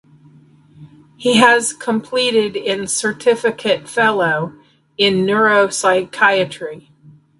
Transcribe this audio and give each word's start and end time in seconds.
He 1.15 1.35
has 1.35 1.73
completed 1.73 2.55
in 2.55 2.87
Certificate 2.87 3.87
Fellow 3.87 4.53
in 4.97 5.27
Neuropsychiatry. 5.27 6.89